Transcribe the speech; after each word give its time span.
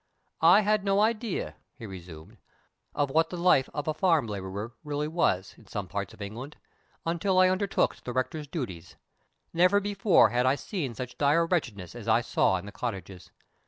"I 0.41 0.61
had 0.61 0.83
no 0.83 0.99
idea," 0.99 1.57
he 1.77 1.85
resumed, 1.85 2.39
"of 2.95 3.11
what 3.11 3.29
the 3.29 3.37
life 3.37 3.69
of 3.71 3.87
a 3.87 3.93
farm 3.93 4.25
laborer 4.25 4.73
really 4.83 5.07
was, 5.07 5.53
in 5.59 5.67
some 5.67 5.87
parts 5.87 6.11
of 6.11 6.23
England, 6.23 6.57
until 7.05 7.37
I 7.37 7.49
undertook 7.49 7.95
the 7.97 8.11
rector's 8.11 8.47
duties. 8.47 8.95
Never 9.53 9.79
before 9.79 10.29
had 10.29 10.47
I 10.47 10.55
seen 10.55 10.95
such 10.95 11.19
dire 11.19 11.45
wretchedness 11.45 11.93
as 11.93 12.07
I 12.07 12.21
saw 12.21 12.57
in 12.57 12.65
the 12.65 12.71
cottages. 12.71 13.29